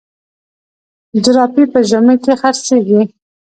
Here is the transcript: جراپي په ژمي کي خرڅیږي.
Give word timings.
جراپي 1.23 1.63
په 1.73 1.79
ژمي 1.89 2.15
کي 2.23 2.33
خرڅیږي. 2.41 3.01